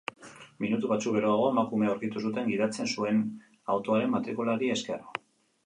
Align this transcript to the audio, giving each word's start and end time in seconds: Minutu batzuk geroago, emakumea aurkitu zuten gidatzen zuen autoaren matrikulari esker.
Minutu 0.63 0.87
batzuk 0.91 1.13
geroago, 1.17 1.43
emakumea 1.55 1.91
aurkitu 1.91 2.23
zuten 2.29 2.49
gidatzen 2.55 2.91
zuen 2.95 3.21
autoaren 3.77 4.13
matrikulari 4.17 4.75
esker. 4.81 5.09